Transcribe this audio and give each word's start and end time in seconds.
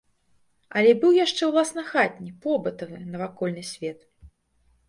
Але 0.79 0.91
быў 1.03 1.11
яшчэ 1.25 1.43
ўласна 1.51 1.81
хатні, 1.91 2.31
побытавы, 2.47 3.03
навакольны 3.13 3.63
свет. 3.75 3.99